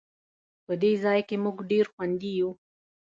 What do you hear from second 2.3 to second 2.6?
یو